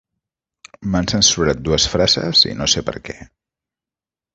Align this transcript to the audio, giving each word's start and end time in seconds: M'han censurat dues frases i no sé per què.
M'han 0.95 1.11
censurat 1.11 1.63
dues 1.69 1.87
frases 1.95 2.45
i 2.55 2.59
no 2.63 2.73
sé 2.77 2.87
per 2.91 2.99
què. 3.11 3.23